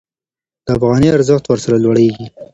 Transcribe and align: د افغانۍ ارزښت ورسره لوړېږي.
د 0.65 0.67
افغانۍ 0.77 1.07
ارزښت 1.15 1.45
ورسره 1.47 1.75
لوړېږي. 1.83 2.25